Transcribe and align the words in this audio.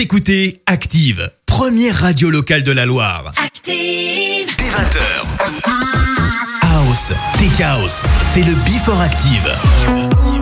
Écoutez 0.00 0.62
Active, 0.64 1.30
première 1.44 1.94
radio 1.94 2.30
locale 2.30 2.62
de 2.62 2.72
la 2.72 2.86
Loire. 2.86 3.34
Active 3.36 4.48
Dès 4.56 4.64
20h. 4.64 5.28
House, 6.62 7.12
Tech 7.36 7.60
House, 7.60 8.02
c'est 8.22 8.42
le 8.42 8.54
Before 8.64 8.98
Active. 8.98 10.39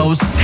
house. 0.00 0.39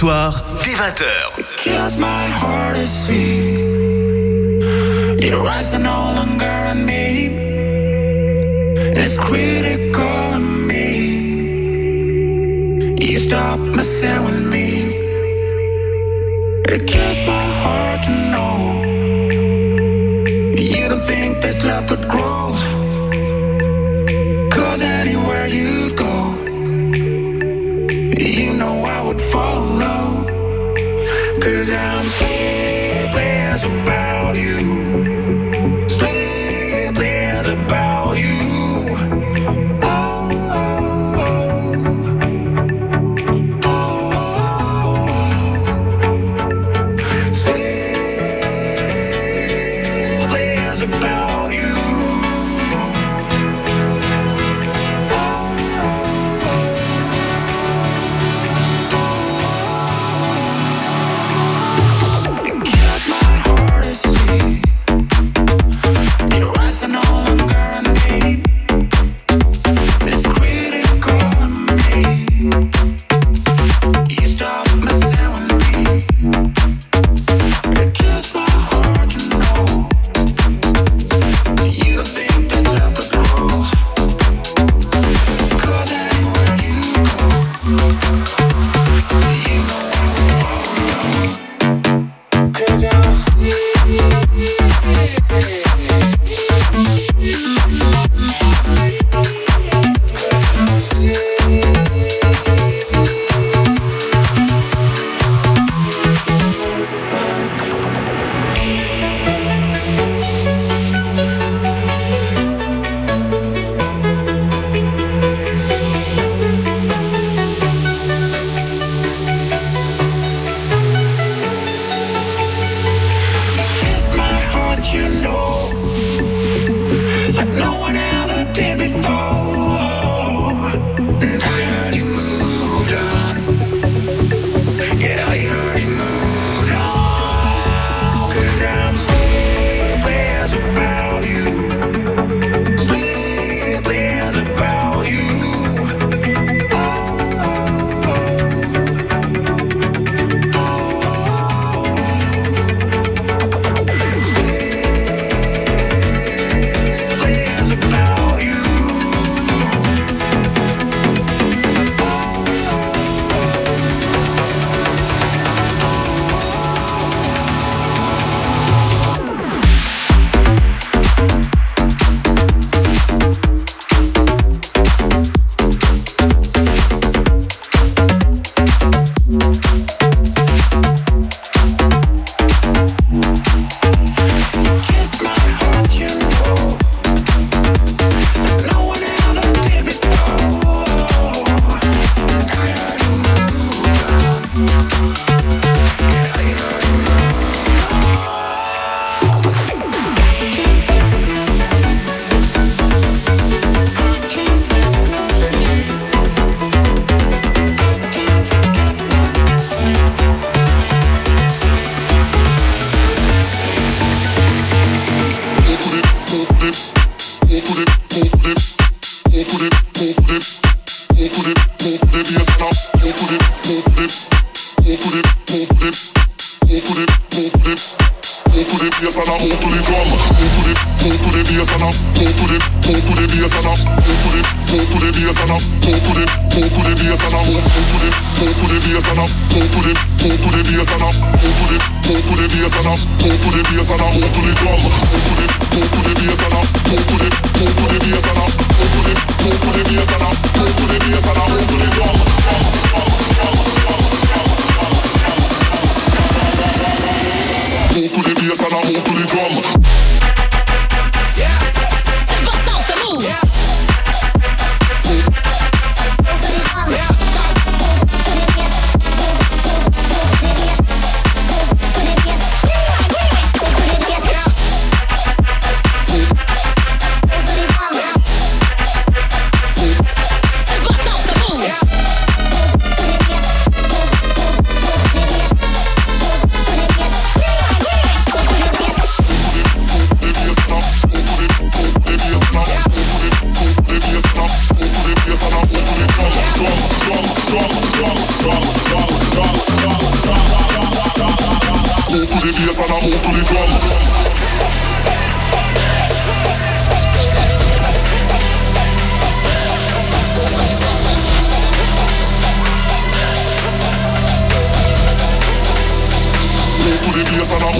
soir, 0.00 0.49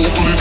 Move 0.00 0.40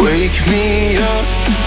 wake 0.00 0.46
me 0.46 0.96
up. 0.96 1.24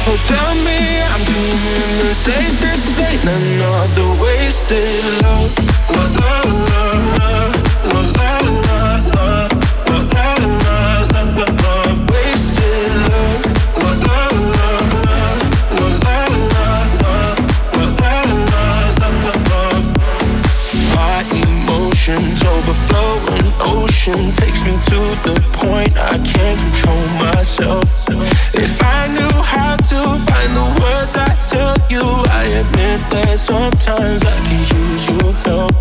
Oh, 0.08 0.18
tell 0.28 0.56
me 0.56 0.80
I'm 1.12 1.24
doing 1.24 1.94
the 2.04 2.14
same. 2.14 2.56
This 2.64 3.00
ain't 3.00 3.24
another 3.24 4.10
wasted 4.22 5.04
love. 5.22 5.52
La 5.90 6.04
la 6.22 6.38
la 6.70 6.84
la 7.02 8.02
la 8.02 8.32
wasted 12.12 12.94
love. 13.12 13.46
My 20.96 21.20
emotions 21.44 22.42
ocean 23.62 24.32
takes 24.32 24.64
me 24.64 24.72
to 24.72 25.00
the 25.26 25.36
point 25.54 25.96
I 25.98 26.18
can't 26.20 26.60
control 26.60 27.08
myself. 27.20 28.01
Sometimes 33.72 34.24
I 34.24 34.36
can 34.48 34.60
use 34.78 35.08
your 35.08 35.34
help. 35.46 35.76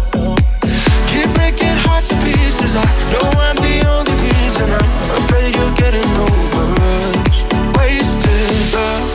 Keep 1.11 1.35
breaking 1.35 1.77
hearts 1.85 2.09
to 2.09 2.17
pieces. 2.17 2.77
I 2.77 2.85
know 3.13 3.27
I'm 3.47 3.57
the 3.57 3.77
only 3.89 4.15
reason. 4.27 4.67
I'm 4.71 4.91
afraid 5.21 5.55
you're 5.57 5.77
getting 5.77 6.11
over 6.29 6.67
us. 6.95 7.37
Wasted 7.77 8.51
love. 8.75 9.11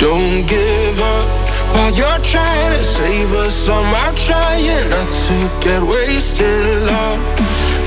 Don't 0.00 0.46
give 0.46 1.00
up 1.00 1.26
while 1.74 1.92
you're 1.94 2.22
trying 2.22 2.72
to 2.76 2.82
save 2.82 3.32
us. 3.34 3.68
I'm 3.68 3.94
out 3.94 4.16
trying 4.16 4.90
not 4.90 5.10
to 5.10 5.36
get 5.60 5.82
wasted. 5.82 6.64
Love, 6.86 7.20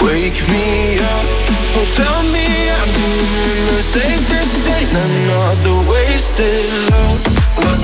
wake 0.01 0.39
me 0.51 0.99
up. 0.99 1.27
Oh, 1.75 1.87
tell 1.95 2.23
me 2.35 2.47
I'm 2.77 2.89
doing 2.99 3.63
the 3.71 3.81
safest. 3.83 4.67
Ain't 4.75 4.91
another 4.91 5.89
wasted 5.89 6.65
love. 6.91 7.80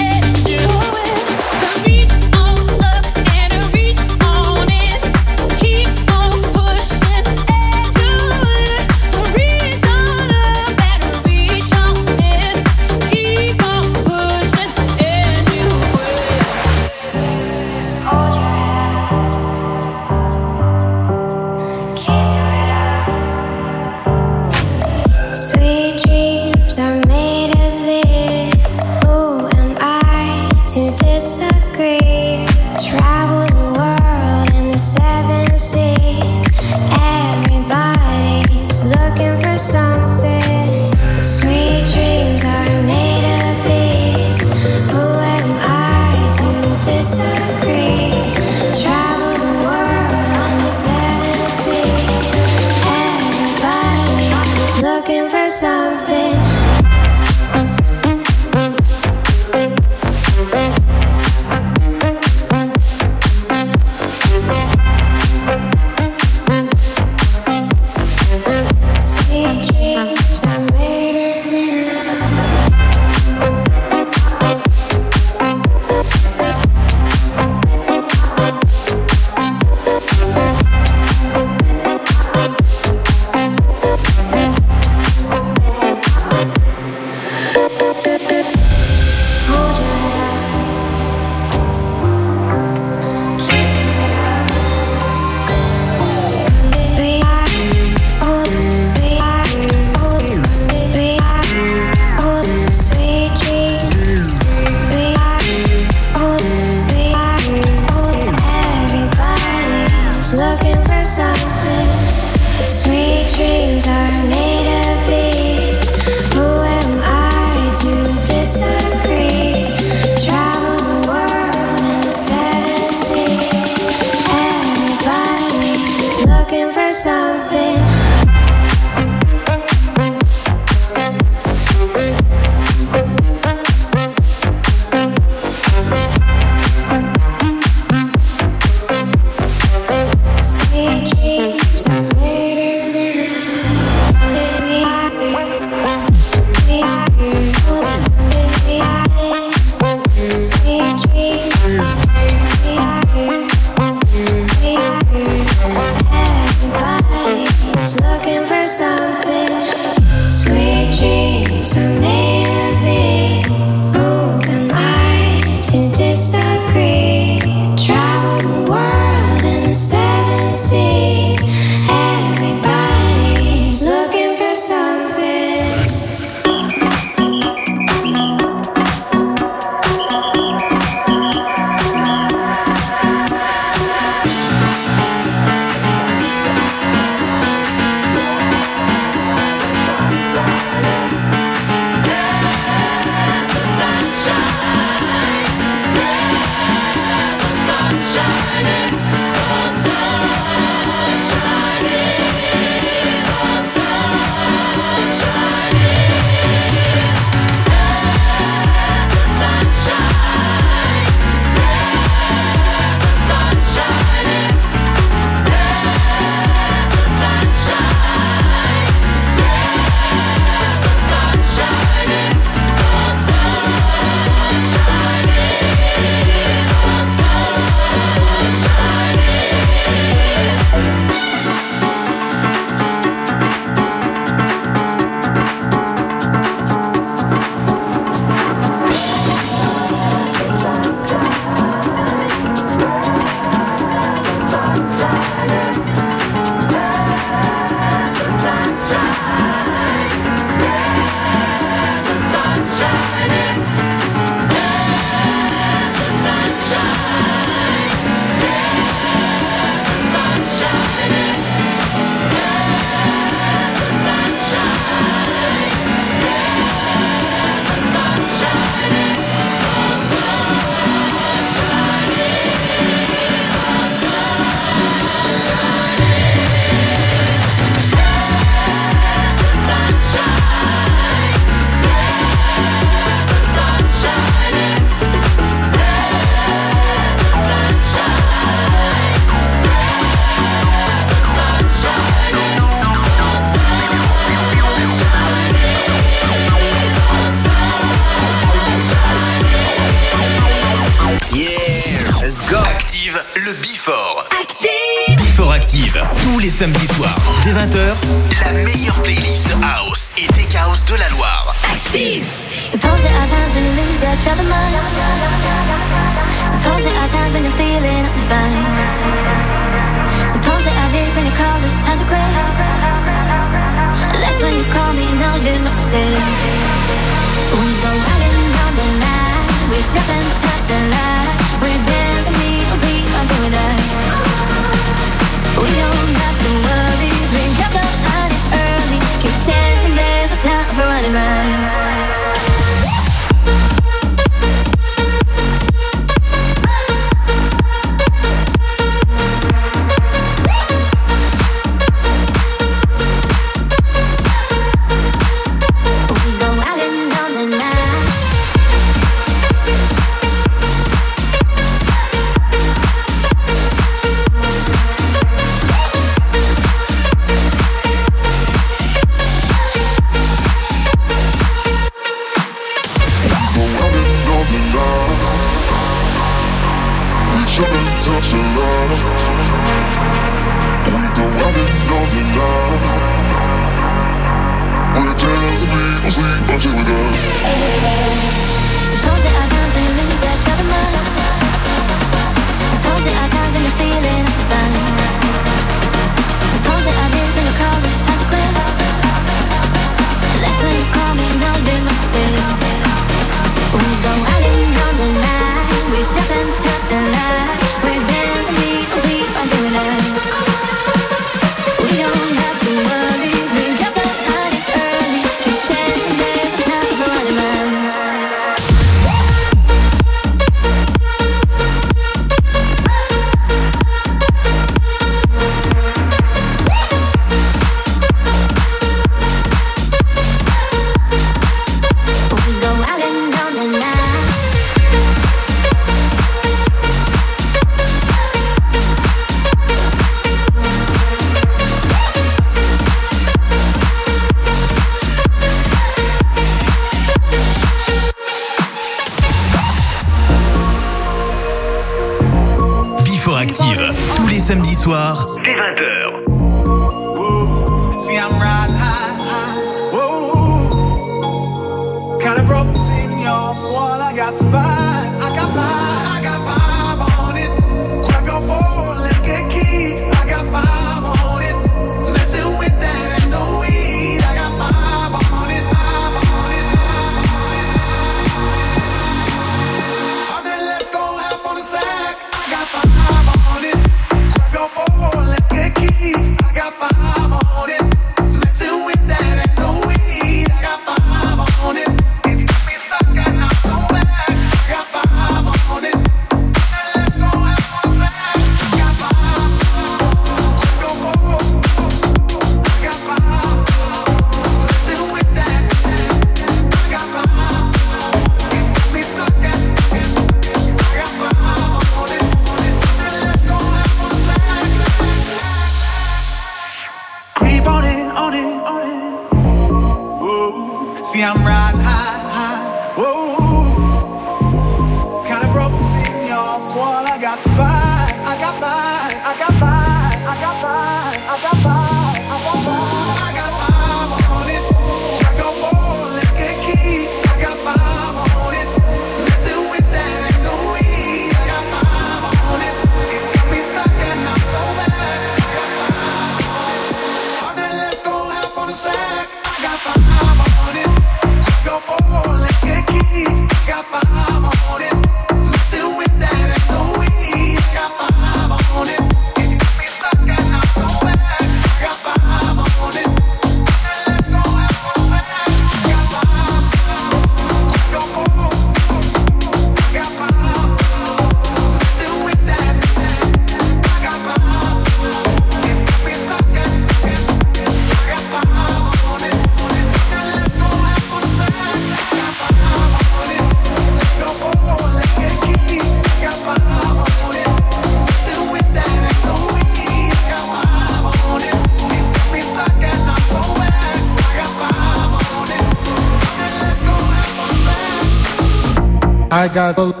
I 599.41 599.47
got 599.47 599.75
the 599.75 600.00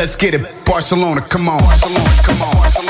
Let's 0.00 0.16
get 0.16 0.32
it. 0.32 0.62
Barcelona, 0.64 1.20
come 1.20 1.50
on. 1.50 1.58
Barcelona, 1.58 2.22
come 2.24 2.40
on. 2.40 2.54
Barcelona. 2.54 2.89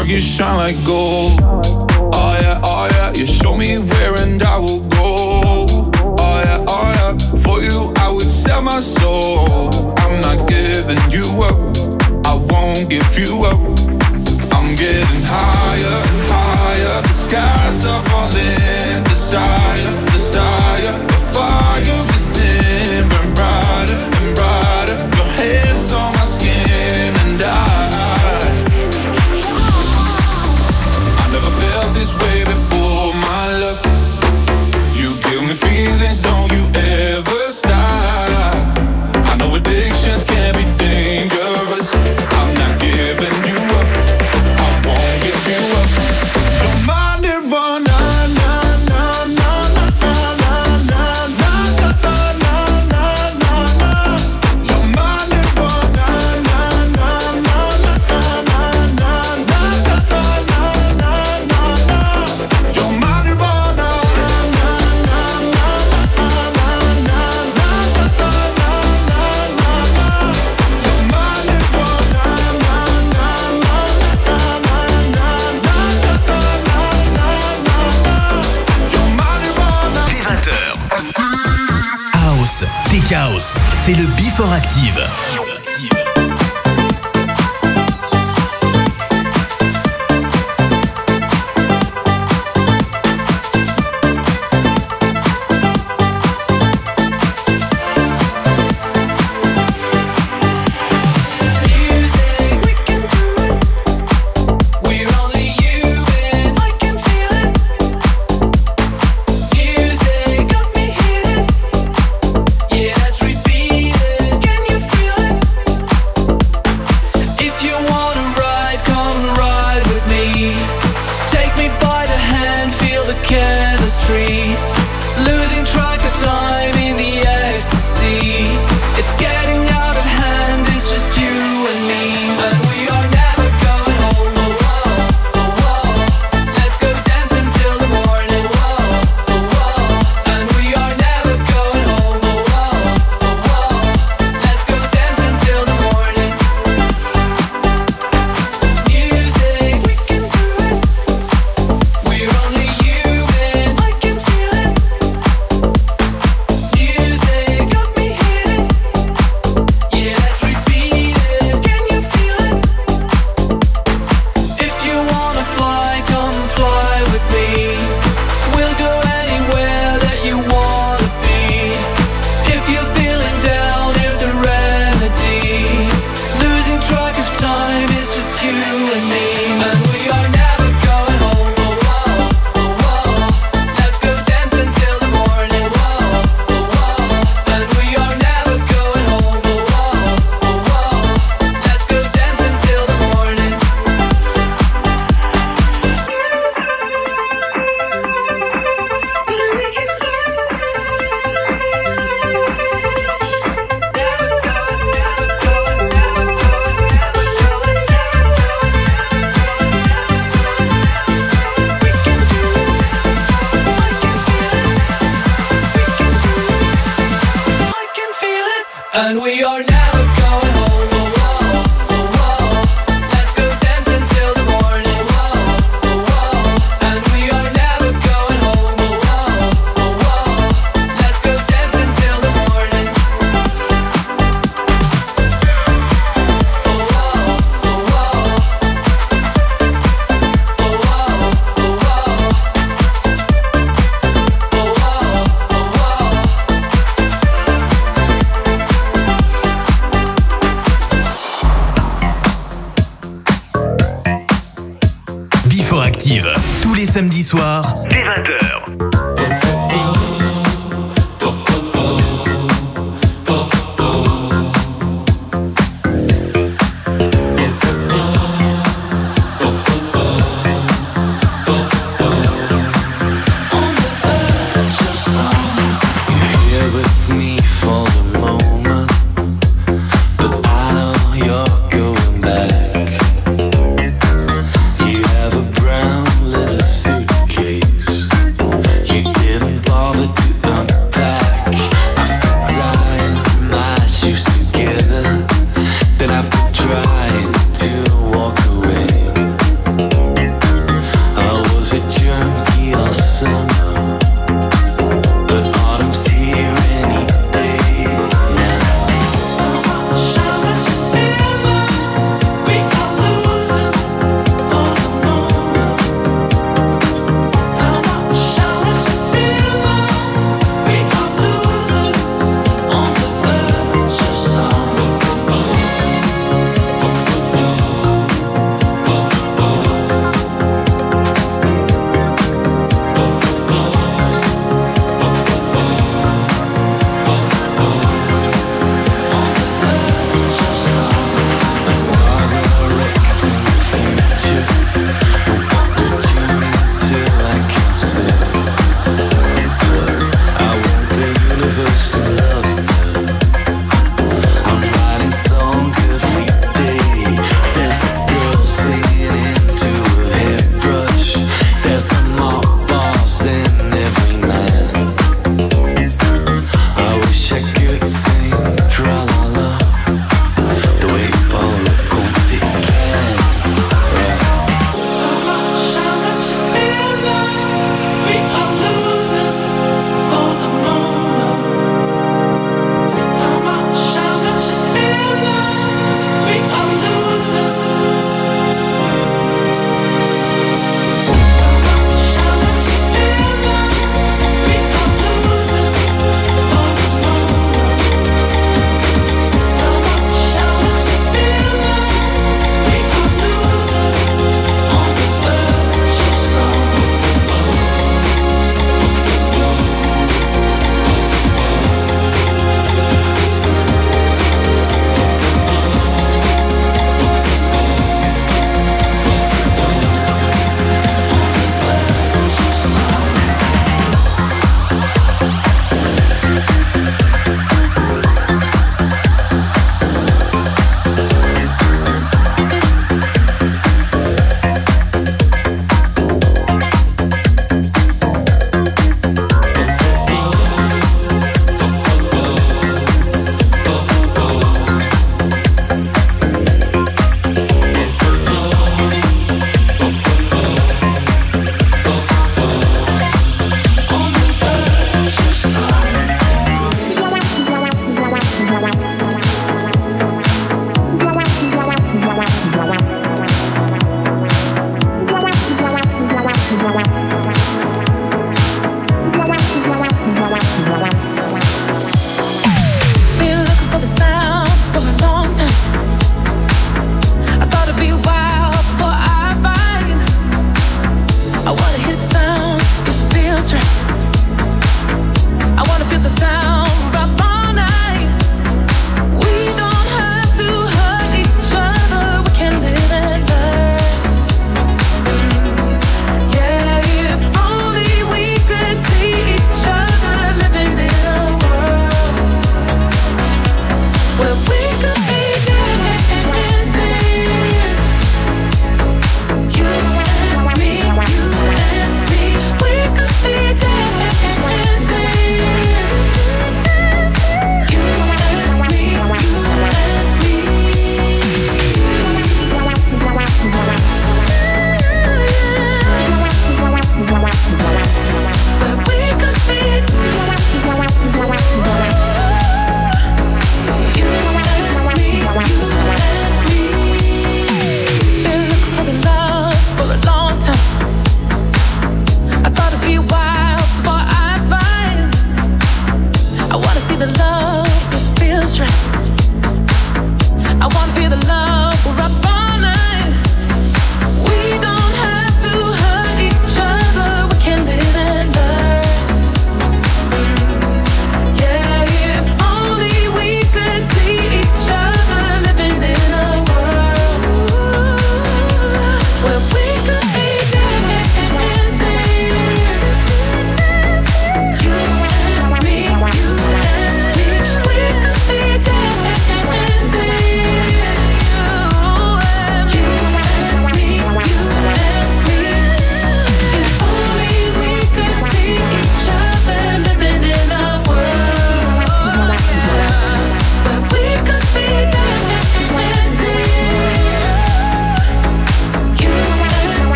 dark, 0.00 0.10
you 0.10 0.20
shine 0.20 0.56
like 0.56 0.76
gold. 0.86 1.38
Oh 1.42 2.38
yeah, 2.40 2.60
oh 2.62 2.88
yeah, 2.92 3.12
you 3.12 3.26
show 3.26 3.56
me 3.56 3.78
where 3.78 4.14
and 4.20 4.42
I 4.42 4.58
will 4.58 4.80
go. 4.88 5.66
Oh 6.18 6.42
yeah, 6.44 6.64
oh 6.66 6.92
yeah, 6.96 7.18
for 7.42 7.60
you 7.60 7.92
I 7.96 8.10
would 8.10 8.30
sell 8.30 8.62
my 8.62 8.80
soul. 8.80 9.70
I'm 9.98 10.20
not 10.20 10.48
giving 10.48 11.00
you 11.10 11.26
up, 11.42 11.56
I 12.26 12.34
won't 12.34 12.88
give 12.88 13.18
you 13.18 13.44
up. 13.44 13.60
I'm 14.52 14.74
getting 14.76 15.22
higher 15.24 16.02
and 16.08 16.30
higher, 16.30 17.02
the 17.02 17.12
skies 17.12 17.84
are 17.86 18.02
falling, 18.04 19.04
desire. 19.04 19.99
Active. 84.52 85.09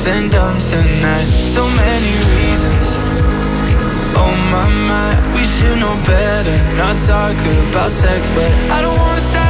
Something 0.00 0.30
dumb 0.30 0.58
tonight. 0.58 1.26
So 1.46 1.62
many 1.76 2.12
reasons. 2.32 2.86
Oh 4.16 4.34
my 4.52 4.68
my, 4.88 5.10
we 5.34 5.44
should 5.44 5.78
know 5.78 5.94
better. 6.06 6.56
Not 6.76 6.96
talk 7.06 7.36
about 7.68 7.90
sex, 7.90 8.28
but 8.30 8.52
I 8.72 8.80
don't 8.80 8.98
wanna 8.98 9.20
stop 9.20 9.49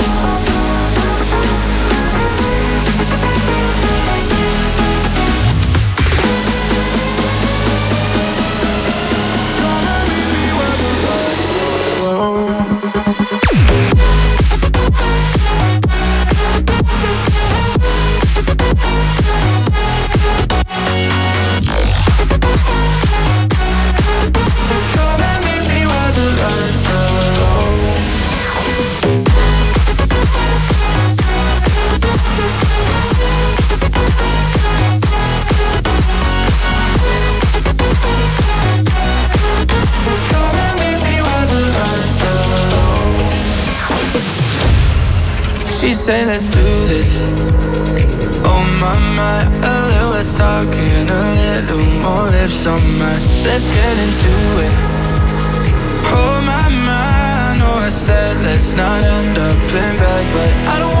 Say 46.11 46.25
let's 46.25 46.47
do 46.47 46.67
this. 46.91 47.09
Oh 48.51 48.63
my 48.81 48.95
my, 49.17 49.39
a 49.71 49.75
little 49.89 50.11
less 50.15 50.31
talking, 50.37 51.03
a 51.19 51.23
little 51.41 51.85
more 52.03 52.25
lips 52.35 52.65
on 52.73 52.81
mine. 52.99 53.23
Let's 53.47 53.67
get 53.77 53.95
into 54.05 54.33
it. 54.65 54.73
Oh 56.17 56.35
my 56.49 56.63
my, 56.87 57.07
I 57.47 57.57
know 57.59 57.75
I 57.87 57.89
said 58.05 58.33
let's 58.47 58.69
not 58.81 58.99
end 59.17 59.37
up 59.49 59.61
in 59.83 59.91
bed, 60.01 60.25
but 60.35 60.51
I 60.73 60.75
don't 60.81 61.00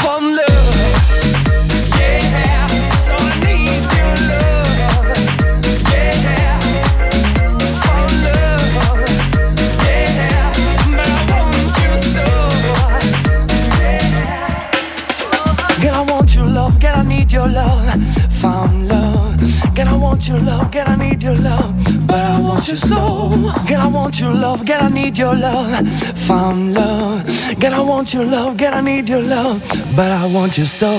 from 0.00 0.22
love. 0.38 0.76
Yeah, 1.98 2.66
so 2.98 3.14
I 3.18 3.20
need 3.44 3.84
your 3.98 4.14
love. 4.30 5.08
Yeah, 5.90 6.58
from 7.82 8.10
love. 8.26 8.74
Yeah, 9.84 10.52
but 10.96 11.08
I 11.08 11.20
want 11.30 11.74
you 11.82 11.94
so. 12.12 12.26
Yeah, 13.80 14.22
girl, 15.82 15.94
I 15.94 16.02
want 16.10 16.30
your 16.34 16.46
love. 16.46 16.74
Girl, 16.80 16.96
I 16.96 17.02
need 17.02 17.32
your 17.32 17.48
love. 17.48 18.02
From 18.40 18.88
love. 18.88 19.40
Girl, 19.74 19.88
I 19.88 19.96
want 19.96 20.28
your 20.28 20.38
love. 20.40 20.70
Girl, 20.72 20.84
I 20.86 20.96
need 20.96 21.22
your 21.22 21.36
love. 21.36 21.72
But 22.06 22.24
I 22.24 22.40
want 22.40 22.68
you 22.68 22.76
so. 22.76 23.30
Girl, 23.68 23.80
I 23.80 23.88
want 23.88 24.20
your 24.20 24.32
love. 24.34 24.64
Girl, 24.66 24.82
I 24.82 24.88
need 24.88 25.16
your 25.18 25.34
love. 25.34 25.88
From 26.26 26.74
love 26.74 27.01
soul. 30.66 30.98